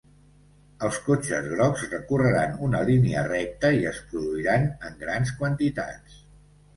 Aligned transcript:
Els 0.85 0.95
cotxes 1.09 1.49
grocs 1.49 1.83
recorreran 1.91 2.55
una 2.67 2.81
línia 2.87 3.25
recta 3.27 3.71
i 3.81 3.85
es 3.91 3.99
produiran 4.13 4.65
en 4.89 4.97
grans 5.05 5.35
quantitats. 5.43 6.17